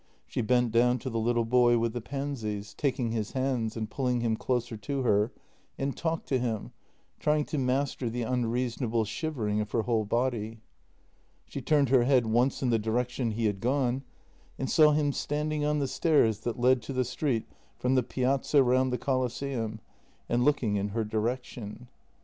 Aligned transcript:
She 0.25 0.41
bent 0.41 0.71
down 0.71 0.97
to 0.97 1.11
the 1.11 1.19
little 1.19 1.45
boy 1.45 1.77
with 1.77 1.93
the 1.93 2.01
pansies, 2.01 2.73
taking 2.73 3.11
his 3.11 3.33
hands 3.33 3.77
and 3.77 3.87
pulling 3.87 4.21
him 4.21 4.35
closer 4.35 4.75
to 4.75 5.03
her, 5.03 5.31
and 5.77 5.95
talked 5.95 6.27
to 6.29 6.39
him, 6.39 6.71
trying 7.19 7.45
to 7.45 7.59
master 7.59 8.09
the 8.09 8.23
unreasonable 8.23 9.05
shivering 9.05 9.61
of 9.61 9.69
her 9.73 9.83
whole 9.83 10.05
body. 10.05 10.57
She 11.45 11.61
turned 11.61 11.89
her 11.89 12.05
head 12.05 12.25
once 12.25 12.63
in 12.63 12.71
the 12.71 12.79
direction 12.79 13.29
he 13.29 13.45
had 13.45 13.59
gone 13.59 14.01
and 14.57 14.67
saw 14.71 14.93
him 14.93 15.13
standing 15.13 15.63
on 15.63 15.77
the 15.77 15.87
stairs 15.87 16.39
that 16.39 16.57
led 16.59 16.81
to 16.81 16.93
the 16.93 17.05
street 17.05 17.45
from 17.77 17.93
the 17.93 18.01
Piazza 18.01 18.63
round 18.63 18.91
the 18.91 18.97
Colosseum, 18.97 19.81
and 20.27 20.43
looking 20.43 20.77
in 20.77 20.87
her 20.97 21.03
direction. 21.03 21.89